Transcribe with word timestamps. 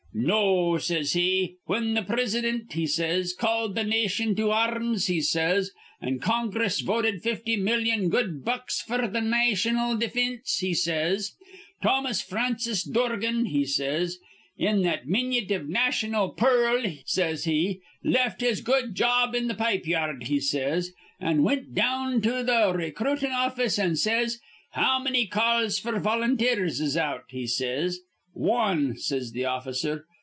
'No,' 0.13 0.77
says 0.77 1.13
he. 1.13 1.55
'Whin 1.67 1.95
th' 1.95 2.05
Prisidint,' 2.05 2.73
he 2.73 2.85
says, 2.85 3.33
'called 3.33 3.77
th' 3.77 3.87
nation 3.87 4.35
to 4.35 4.51
ar 4.51 4.77
rms,' 4.77 5.07
he 5.07 5.21
says, 5.21 5.71
'an' 6.01 6.19
Congress 6.19 6.81
voted 6.81 7.23
fifty 7.23 7.55
million 7.55 8.09
good 8.09 8.43
bucks 8.43 8.83
f'r 8.85 9.07
th' 9.07 9.23
naytional 9.23 9.95
definse,' 9.97 10.57
he 10.59 10.73
says, 10.73 11.37
'Thomas 11.81 12.21
Francis 12.21 12.83
Dorgan,' 12.83 13.45
he 13.45 13.63
says, 13.63 14.19
'in 14.57 14.81
that 14.81 15.07
minyit 15.07 15.49
iv 15.49 15.67
naytional 15.67 16.35
pearl,' 16.35 16.91
says 17.05 17.45
he, 17.45 17.79
'left 18.03 18.41
his 18.41 18.59
good 18.59 18.93
job 18.93 19.33
in 19.33 19.47
the 19.47 19.55
pipe 19.55 19.85
yard,' 19.87 20.23
he 20.23 20.41
says, 20.41 20.91
'an' 21.21 21.41
wint 21.41 21.73
down 21.73 22.21
to 22.21 22.43
th' 22.43 22.75
raycruitin' 22.75 23.31
office, 23.31 23.79
an' 23.79 23.95
says, 23.95 24.41
"How 24.71 24.99
manny 24.99 25.25
calls 25.25 25.79
f'r 25.79 26.01
volunteers 26.01 26.81
is 26.81 26.97
out?" 26.97 27.23
he 27.29 27.47
says. 27.47 28.01
"Wan," 28.33 28.95
says 28.95 29.33
th' 29.35 29.43
officer. 29.43 30.05